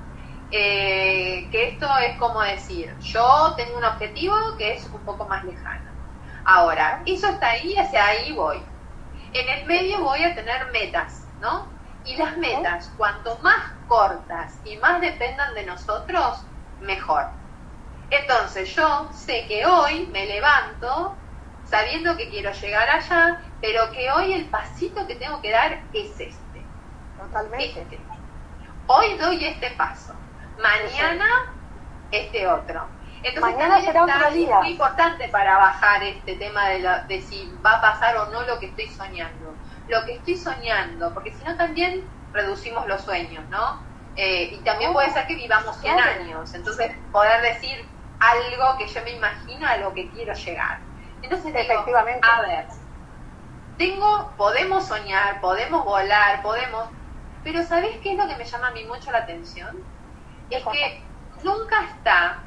[0.52, 5.44] Eh, que esto es como decir, yo tengo un objetivo que es un poco más
[5.46, 5.92] lejano.
[6.46, 8.62] Ahora, eso está ahí, hacia ahí voy.
[9.34, 11.68] En el medio voy a tener metas, ¿no?
[12.04, 16.44] Y las metas, cuanto más cortas y más dependan de nosotros,
[16.82, 17.45] mejor.
[18.10, 21.16] Entonces yo sé que hoy me levanto
[21.66, 26.20] sabiendo que quiero llegar allá, pero que hoy el pasito que tengo que dar es
[26.20, 26.62] este.
[27.20, 27.82] Totalmente.
[27.82, 28.00] Este.
[28.88, 30.14] Hoy doy este paso.
[30.62, 31.54] Mañana
[32.12, 32.88] este otro.
[33.24, 34.56] Entonces Mañana será otro día.
[34.56, 38.44] Es muy importante para bajar este tema de, de si va a pasar o no
[38.44, 39.56] lo que estoy soñando.
[39.88, 43.84] Lo que estoy soñando, porque si no también reducimos los sueños, ¿no?
[44.16, 46.54] Eh, y también puede ser que vivamos 100 años.
[46.54, 47.86] Entonces, poder decir,
[48.30, 50.80] algo que yo me imagino a lo que quiero llegar.
[51.22, 52.28] Entonces Efectivamente.
[52.28, 52.68] a ver,
[53.78, 56.90] tengo, podemos soñar, podemos volar, podemos,
[57.44, 59.76] pero ¿sabés qué es lo que me llama a mí mucho la atención?
[60.50, 61.04] Es que
[61.44, 62.44] nunca está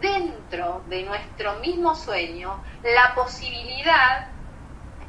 [0.00, 4.28] dentro de nuestro mismo sueño la posibilidad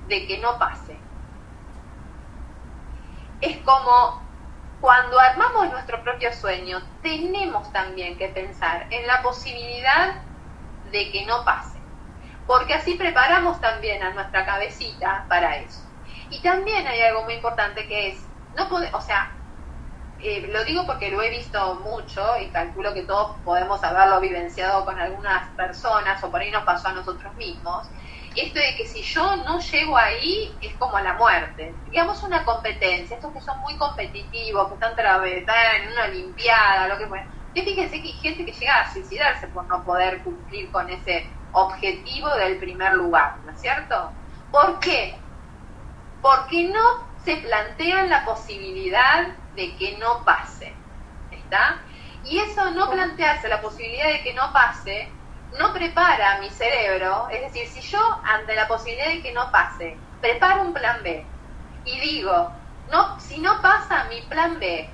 [0.08, 1.08] de que no pase.
[3.42, 4.27] Es como
[4.80, 10.16] cuando armamos nuestro propio sueño, tenemos también que pensar en la posibilidad
[10.92, 11.80] de que no pase,
[12.46, 15.82] porque así preparamos también a nuestra cabecita para eso.
[16.30, 18.24] Y también hay algo muy importante que es,
[18.56, 19.32] no puede, o sea,
[20.20, 24.84] eh, lo digo porque lo he visto mucho y calculo que todos podemos haberlo vivenciado
[24.84, 27.88] con algunas personas o por ahí nos pasó a nosotros mismos,
[28.42, 31.74] esto de que si yo no llego ahí es como la muerte.
[31.90, 34.92] Digamos una competencia, estos que son muy competitivos, que están,
[35.26, 37.28] están en una olimpiada, lo que fuera.
[37.54, 42.30] fíjense que hay gente que llega a suicidarse por no poder cumplir con ese objetivo
[42.36, 44.12] del primer lugar, ¿no es cierto?
[44.52, 45.16] ¿Por qué?
[46.22, 50.74] Porque no se plantean la posibilidad de que no pase,
[51.32, 51.80] ¿está?
[52.24, 55.10] Y eso no plantearse la posibilidad de que no pase
[55.52, 59.98] no prepara mi cerebro, es decir, si yo ante la posibilidad de que no pase,
[60.22, 61.26] preparo un plan B
[61.86, 62.52] y digo,
[62.92, 64.90] no, si no pasa mi plan B,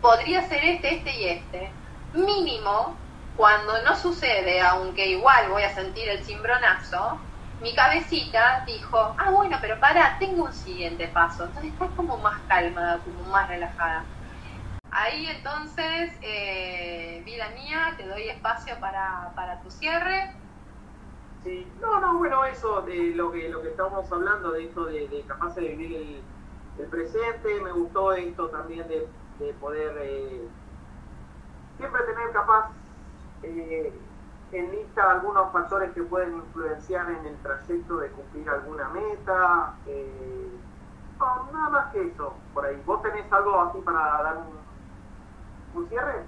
[0.00, 1.72] podría ser este, este y este,
[2.12, 2.96] mínimo,
[3.36, 7.20] cuando no sucede, aunque igual voy a sentir el cimbronazo,
[7.60, 11.44] mi cabecita dijo, ah, bueno, pero para, tengo un siguiente paso.
[11.44, 14.10] Entonces estás como más calma, como más relajada.
[14.94, 20.34] Ahí entonces, eh, vida mía, te doy espacio para, para tu cierre.
[21.42, 25.24] Sí, no, no, bueno, eso de lo que, lo que estamos hablando, de esto de,
[25.26, 26.22] capaz de vivir
[26.78, 29.08] el, presente, me gustó esto también de,
[29.60, 30.46] poder eh,
[31.78, 32.70] siempre tener capaz
[33.42, 33.92] eh,
[34.52, 39.74] en lista algunos factores que pueden influenciar en el trayecto de cumplir alguna meta.
[39.86, 40.48] Eh,
[41.18, 42.80] no, nada más que eso, por ahí.
[42.84, 44.61] ¿Vos tenés algo así para dar un,
[45.88, 46.24] cierre?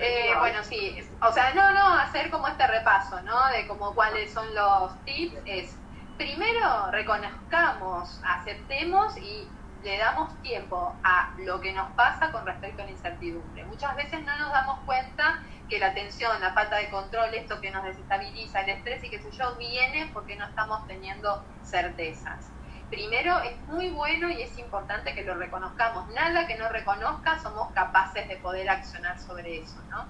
[0.00, 3.48] Eh, bueno, sí, o sea, no, no, hacer como este repaso, ¿no?
[3.48, 5.76] De como cuáles son los tips, es
[6.16, 9.46] primero reconozcamos, aceptemos y
[9.82, 13.64] le damos tiempo a lo que nos pasa con respecto a la incertidumbre.
[13.66, 17.70] Muchas veces no nos damos cuenta que la tensión, la falta de control, esto que
[17.70, 22.55] nos desestabiliza, el estrés y qué sé yo, viene porque no estamos teniendo certezas.
[22.88, 26.08] Primero, es muy bueno y es importante que lo reconozcamos.
[26.10, 30.08] Nada que no reconozca somos capaces de poder accionar sobre eso, ¿no?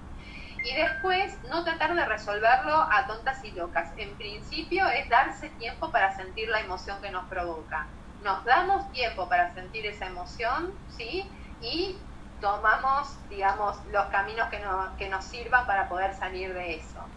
[0.63, 3.91] Y después, no tratar de resolverlo a tontas y locas.
[3.97, 7.87] En principio, es darse tiempo para sentir la emoción que nos provoca.
[8.19, 11.31] Nos damos tiempo para sentir esa emoción, ¿sí?
[11.59, 12.07] Y
[12.39, 14.63] tomamos, digamos, los caminos que,
[14.97, 17.16] que nos sirvan para poder salir de eso.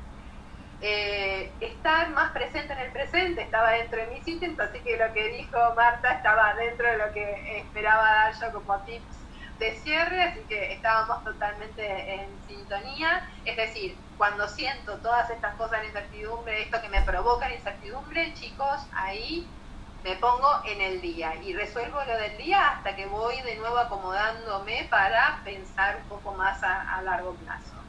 [0.82, 5.12] Eh, estar más presente en el presente estaba dentro de mis ítems, así que lo
[5.12, 9.20] que dijo Marta estaba dentro de lo que esperaba dar yo como tips
[9.58, 13.28] de cierre, así que estábamos totalmente en sintonía.
[13.44, 18.32] Es decir, cuando siento todas estas cosas de incertidumbre, esto que me provoca la incertidumbre,
[18.34, 19.46] chicos, ahí
[20.02, 23.78] me pongo en el día y resuelvo lo del día hasta que voy de nuevo
[23.78, 27.79] acomodándome para pensar un poco más a, largo plazo.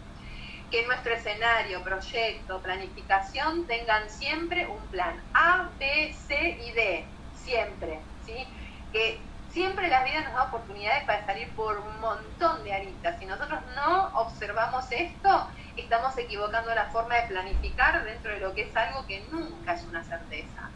[0.71, 7.05] Que nuestro escenario, proyecto, planificación tengan siempre un plan A, B, C y D,
[7.35, 8.47] siempre, ¿sí?
[8.93, 13.19] Que siempre la vida nos da oportunidades para salir por un montón de aristas.
[13.19, 18.61] Si nosotros no observamos esto, estamos equivocando la forma de planificar dentro de lo que
[18.61, 20.71] es algo que nunca es una certeza.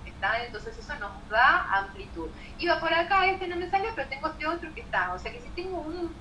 [0.46, 2.30] Entonces eso nos da amplitud.
[2.58, 5.14] Iba por acá, este no me salió, pero tengo este otro que está.
[5.14, 6.16] O sea que si tengo un,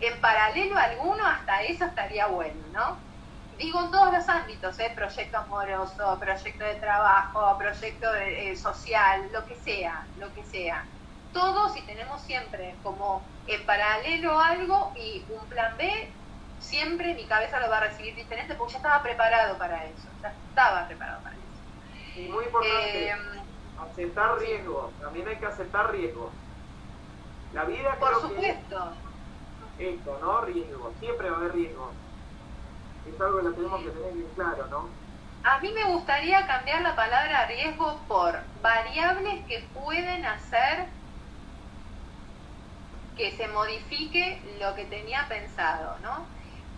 [0.00, 2.96] en paralelo alguno, hasta eso estaría bueno, ¿no?
[3.58, 4.90] Digo en todos los ámbitos, ¿eh?
[4.94, 10.86] proyecto amoroso, proyecto de trabajo, proyecto de, eh, social, lo que sea, lo que sea.
[11.34, 16.10] Todos si tenemos siempre como en paralelo algo y un plan B,
[16.58, 20.32] siempre mi cabeza lo va a recibir diferente porque ya estaba preparado para eso, ya
[20.48, 22.18] estaba preparado para eso.
[22.18, 23.16] Y muy importante, eh,
[23.78, 24.90] aceptar riesgos.
[25.00, 26.30] También hay que aceptar riesgos.
[27.52, 28.94] La vida Por supuesto.
[29.80, 30.40] Esto, ¿no?
[30.42, 30.92] Riesgos.
[31.00, 31.92] Siempre va a haber riesgos.
[33.12, 34.88] Es algo que lo tenemos que tener bien claro, ¿no?
[35.42, 40.86] A mí me gustaría cambiar la palabra riesgo por variables que pueden hacer
[43.16, 46.26] que se modifique lo que tenía pensado, ¿no?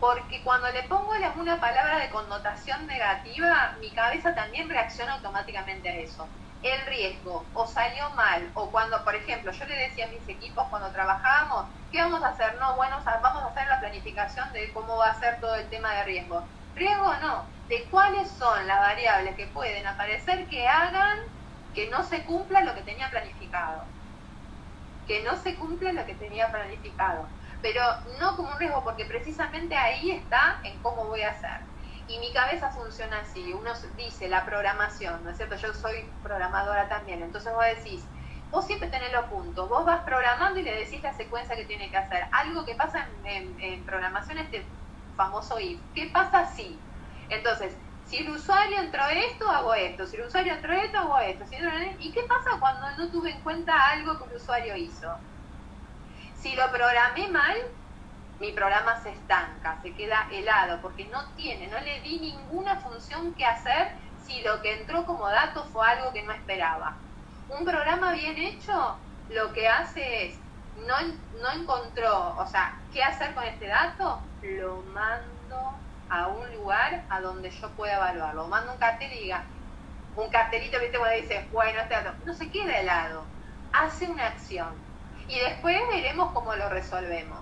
[0.03, 5.95] porque cuando le pongo una palabra de connotación negativa, mi cabeza también reacciona automáticamente a
[5.95, 6.27] eso.
[6.63, 10.65] El riesgo, o salió mal, o cuando, por ejemplo, yo le decía a mis equipos
[10.71, 12.55] cuando trabajábamos, ¿qué vamos a hacer?
[12.61, 15.93] No, bueno, vamos a hacer la planificación de cómo va a ser todo el tema
[15.95, 16.45] de riesgo.
[16.75, 21.19] Riesgo no, de cuáles son las variables que pueden aparecer que hagan
[21.75, 23.85] que no se cumpla lo que tenía planificado.
[25.07, 27.29] Que no se cumpla lo que tenía planificado
[27.63, 27.83] pero
[28.21, 31.72] no como un riesgo, porque precisamente ahí está en cómo voy a hacer.
[32.09, 35.57] Y mi cabeza funciona así, uno dice la programación, ¿no es cierto?
[35.57, 38.05] Yo soy programadora también, entonces vos decís,
[38.51, 41.91] vos siempre tenés los puntos, vos vas programando y le decís la secuencia que tiene
[41.91, 42.27] que hacer.
[42.33, 44.67] Algo que pasa en, programación es este
[45.17, 46.79] famoso if, ¿qué pasa si?
[47.31, 51.45] Entonces, si el usuario entró esto, hago esto, si el usuario entró esto, hago esto,
[51.99, 55.09] ¿y qué pasa cuando no tuve en cuenta algo que el usuario hizo?
[56.35, 57.57] Si lo programé mal,
[58.43, 63.33] mi programa se estanca, se queda helado, porque no tiene, no le di ninguna función
[63.35, 63.93] que hacer
[64.27, 66.97] si lo que entró como dato fue algo que no esperaba.
[67.49, 68.97] Un programa bien hecho
[69.31, 70.35] lo que hace es,
[70.89, 70.95] no,
[71.41, 74.21] no encontró, o sea, ¿qué hacer con este dato?
[74.43, 75.75] Lo mando
[76.11, 78.49] a un lugar a donde yo pueda evaluarlo.
[78.49, 79.45] Mando un cartel y diga,
[80.17, 83.23] un cartelito, viste, cuando dice, bueno, este dato, no se queda helado,
[83.73, 84.75] hace una acción
[85.29, 87.39] y después veremos cómo lo resolvemos.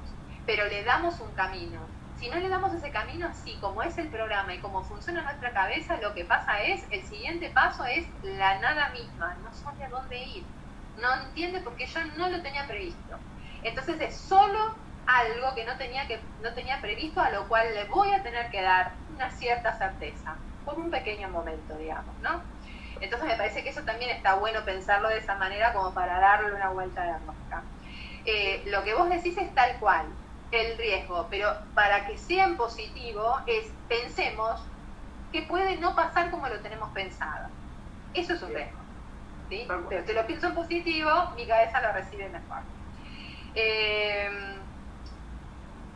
[0.47, 1.81] Pero le damos un camino.
[2.19, 5.53] Si no le damos ese camino, así como es el programa y como funciona nuestra
[5.53, 9.37] cabeza, lo que pasa es, el siguiente paso es la nada misma.
[9.43, 10.45] No sabe a dónde ir.
[11.01, 13.17] No entiende porque yo no lo tenía previsto.
[13.63, 14.75] Entonces es solo
[15.07, 18.51] algo que no tenía, que, no tenía previsto, a lo cual le voy a tener
[18.51, 20.37] que dar una cierta certeza.
[20.65, 22.43] por un pequeño momento, digamos, ¿no?
[23.01, 26.53] Entonces me parece que eso también está bueno pensarlo de esa manera como para darle
[26.53, 27.63] una vuelta de rosca.
[28.27, 30.07] Eh, lo que vos decís es tal cual,
[30.51, 34.61] el riesgo, pero para que sea en positivo es pensemos
[35.33, 37.49] que puede no pasar como lo tenemos pensado.
[38.15, 38.81] Eso es un riesgo.
[39.49, 39.67] ¿sí?
[39.89, 42.59] Pero te lo pienso en positivo, mi cabeza lo recibe mejor.
[43.55, 44.31] Eh,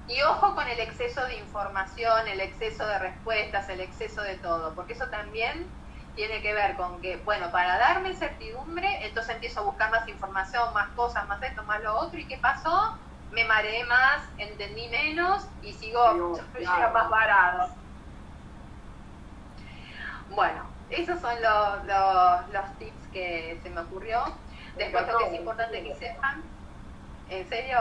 [0.07, 4.75] y ojo con el exceso de información, el exceso de respuestas, el exceso de todo,
[4.75, 5.67] porque eso también
[6.15, 10.73] tiene que ver con que, bueno, para darme certidumbre, entonces empiezo a buscar más información,
[10.75, 13.04] más cosas, más esto, más lo otro, ¿y qué pasó?
[13.35, 16.39] Me mareé más, entendí menos y sigo
[16.95, 17.69] más varado.
[20.31, 21.85] Bueno, esos son los,
[22.53, 24.23] los, tips que se me ocurrió.
[24.77, 26.43] Después lo que es importante que sepan,
[27.29, 27.79] ¿en serio?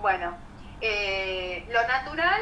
[0.00, 0.34] Bueno,
[0.80, 2.40] eh, lo natural,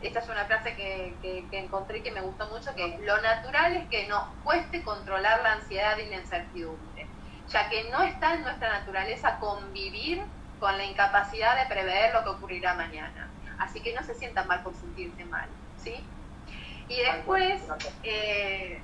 [0.00, 3.76] esta es una frase que, que, que encontré que me gustó mucho, que lo natural
[3.76, 7.06] es que nos cueste controlar la ansiedad y la incertidumbre,
[7.48, 10.24] ya que no está en nuestra naturaleza convivir
[10.58, 13.28] con la incapacidad de prever lo que ocurrirá mañana.
[13.58, 15.48] Así que no se sientan mal por sentirse mal,
[15.82, 15.94] ¿sí?
[16.88, 17.60] Y después,
[18.02, 18.80] eh,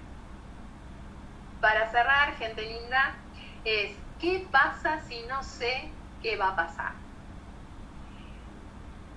[1.60, 3.14] para cerrar, gente linda,
[3.64, 5.88] es ¿qué pasa si no sé
[6.22, 6.92] qué va a pasar?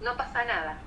[0.01, 0.77] No pasa nada.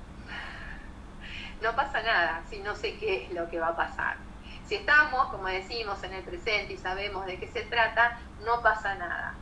[1.61, 4.17] No pasa nada si no sé qué es lo que va a pasar.
[4.65, 8.95] Si estamos, como decimos, en el presente y sabemos de qué se trata, no pasa
[8.95, 9.33] nada.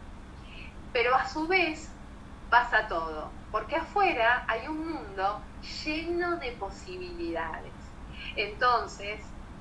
[0.92, 1.90] Pero a su vez
[2.50, 5.42] pasa todo, porque afuera hay un mundo
[5.84, 7.74] lleno de posibilidades
[8.36, 9.20] entonces,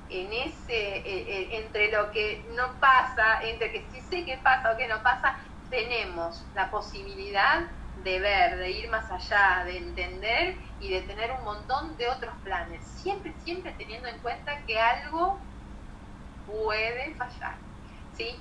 [0.09, 4.71] en ese, eh, eh, entre lo que no pasa, entre que sí sé qué pasa
[4.71, 5.37] o qué no pasa,
[5.69, 7.61] tenemos la posibilidad
[8.03, 12.33] de ver, de ir más allá, de entender y de tener un montón de otros
[12.43, 12.83] planes.
[12.85, 15.39] Siempre, siempre teniendo en cuenta que algo
[16.45, 17.55] puede fallar.
[18.15, 18.35] ¿Sí?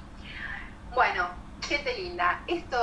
[0.94, 1.28] Bueno,
[1.68, 2.78] gente linda, esto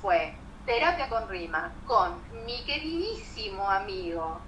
[0.00, 0.34] fue
[0.66, 4.40] Terapia con Rima con mi queridísimo amigo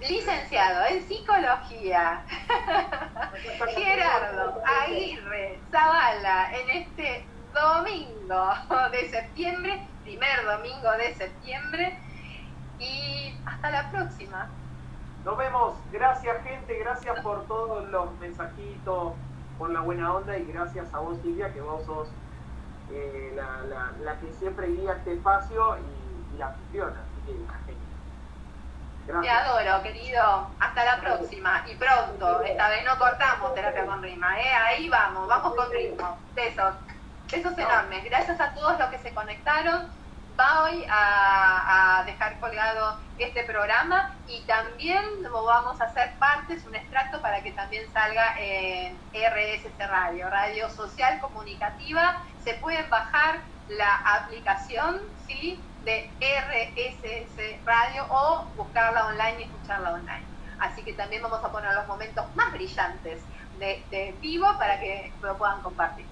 [0.00, 2.22] licenciado en psicología,
[3.74, 8.48] Gerardo Aguirre Zavala, en este domingo
[8.92, 11.98] de septiembre, primer domingo de septiembre,
[12.78, 14.48] y hasta la próxima.
[15.24, 19.14] Nos vemos, gracias gente, gracias por todos los mensajitos,
[19.58, 22.08] por la buena onda y gracias a vos Silvia, que vos sos
[22.90, 27.56] eh, la, que siempre guía este espacio y, la anfitriona, así que
[29.06, 30.50] te adoro, querido.
[30.58, 31.64] Hasta la próxima.
[31.66, 32.40] Y pronto.
[32.42, 34.52] Esta vez no cortamos terapia con rima, ¿eh?
[34.52, 36.18] Ahí vamos, vamos con ritmo.
[36.34, 36.74] Besos.
[37.30, 38.04] Besos enormes.
[38.04, 39.88] Gracias a todos los que se conectaron.
[40.36, 46.64] Voy a, a dejar colgado este programa y también lo vamos a hacer parte, es
[46.66, 52.22] un extracto para que también salga en RSC Radio, Radio Social Comunicativa.
[52.44, 55.58] Se pueden bajar la aplicación, ¿sí?
[55.86, 60.24] de RSS Radio o buscarla online y escucharla online.
[60.58, 63.22] Así que también vamos a poner los momentos más brillantes
[63.58, 66.04] de, vivo para que lo puedan compartir.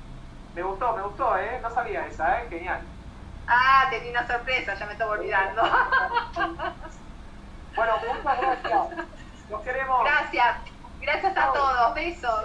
[0.55, 1.59] Me gustó, me gustó, ¿eh?
[1.61, 2.47] No sabía esa, ¿eh?
[2.49, 2.81] Genial.
[3.47, 5.63] Ah, tenía una sorpresa, ya me estaba olvidando.
[7.77, 9.09] bueno, muchas gracias.
[9.51, 10.05] Los queremos.
[10.05, 10.57] Gracias.
[11.01, 11.95] Gracias a todos.
[11.95, 12.45] Besos.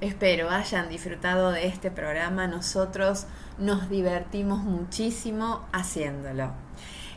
[0.00, 2.46] Espero hayan disfrutado de este programa.
[2.46, 3.26] Nosotros
[3.58, 6.52] nos divertimos muchísimo haciéndolo.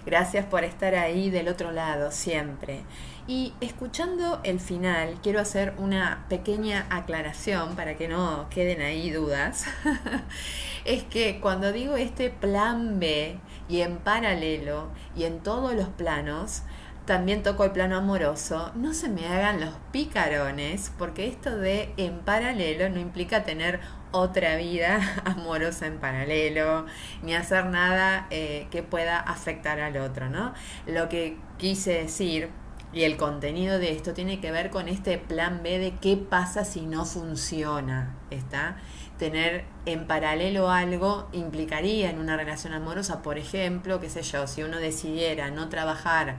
[0.05, 2.81] Gracias por estar ahí del otro lado siempre.
[3.27, 9.65] Y escuchando el final, quiero hacer una pequeña aclaración para que no queden ahí dudas.
[10.85, 16.61] es que cuando digo este plan B y en paralelo y en todos los planos,
[17.05, 22.19] también toco el plano amoroso, no se me hagan los picarones, porque esto de en
[22.19, 23.79] paralelo no implica tener
[24.15, 26.85] otra vida amorosa en paralelo,
[27.21, 30.53] ni hacer nada eh, que pueda afectar al otro, ¿no?
[30.85, 32.49] Lo que quise decir
[32.93, 36.63] y el contenido de esto tiene que ver con este plan B de qué pasa
[36.63, 38.77] si no funciona, ¿está?
[39.19, 44.63] Tener en paralelo algo implicaría en una relación amorosa, por ejemplo, qué sé yo, si
[44.63, 46.37] uno decidiera no trabajar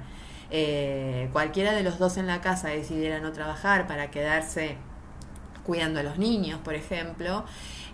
[0.50, 4.76] eh, cualquiera de los dos en la casa decidiera no trabajar para quedarse
[5.66, 7.44] cuidando a los niños, por ejemplo,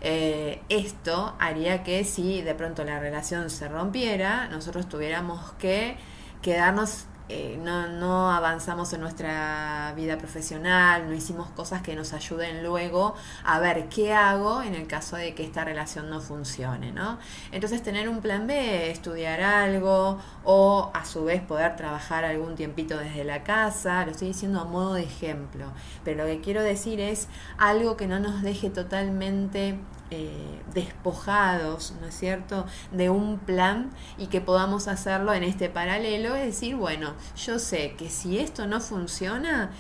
[0.03, 5.97] eh, esto haría que si de pronto la relación se rompiera, nosotros tuviéramos que
[6.43, 12.63] quedarnos eh, no, no, avanzamos en nuestra vida profesional, no hicimos cosas que nos ayuden
[12.63, 13.15] luego
[13.45, 17.19] a ver qué hago en el caso de que esta relación no funcione, ¿no?
[17.53, 22.99] Entonces tener un plan B, estudiar algo o a su vez poder trabajar algún tiempito
[22.99, 25.67] desde la casa, lo estoy diciendo a modo de ejemplo,
[26.05, 29.79] pero lo que quiero decir es algo que no nos deje totalmente
[30.15, 36.37] eh, despojados, ¿no es cierto?, de un plan y que podamos hacerlo en este paralelo,
[36.37, 39.71] es decir, bueno, yo sé que si esto no funciona,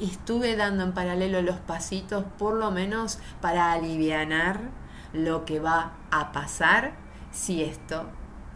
[0.00, 4.72] estuve dando en paralelo los pasitos por lo menos para aliviar
[5.12, 6.94] lo que va a pasar
[7.30, 8.10] si esto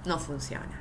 [0.06, 0.79] no funciona.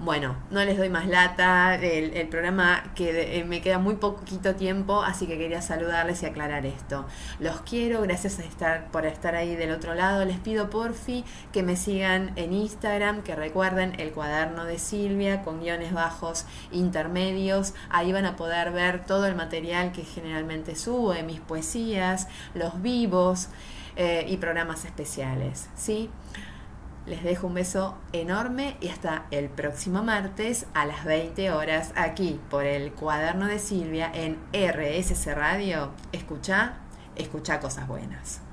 [0.00, 5.02] Bueno, no les doy más lata, el, programa que eh, me queda muy poquito tiempo,
[5.02, 7.06] así que quería saludarles y aclarar esto.
[7.38, 10.24] Los quiero, gracias a estar, por estar ahí del otro lado.
[10.24, 15.60] Les pido porfi que me sigan en Instagram, que recuerden el cuaderno de Silvia con
[15.60, 17.72] guiones bajos intermedios.
[17.88, 23.48] Ahí van a poder ver todo el material que generalmente sube, mis poesías, los vivos
[23.96, 25.68] eh, y programas especiales.
[25.76, 26.10] ¿sí?
[27.06, 32.40] Les dejo un beso enorme y hasta el próximo martes a las 20 horas aquí
[32.50, 35.90] por el cuaderno de Silvia en RSC Radio.
[36.12, 36.76] Escucha,
[37.16, 38.43] escucha cosas buenas.